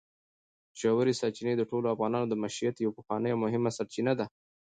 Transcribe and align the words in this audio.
ژورې 0.79 1.13
سرچینې 1.21 1.53
د 1.57 1.63
ټولو 1.69 1.87
افغانانو 1.93 2.27
د 2.29 2.33
معیشت 2.41 2.75
یوه 2.79 2.95
پخوانۍ 2.97 3.29
او 3.31 3.41
مهمه 3.45 3.71
سرچینه 3.77 4.13
ده. 4.19 4.25